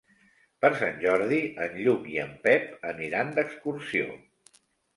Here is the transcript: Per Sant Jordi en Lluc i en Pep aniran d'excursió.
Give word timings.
Per 0.63 0.71
Sant 0.79 0.95
Jordi 1.03 1.39
en 1.67 1.75
Lluc 1.83 2.09
i 2.15 2.19
en 2.23 2.33
Pep 2.49 2.89
aniran 2.95 3.33
d'excursió. 3.39 4.13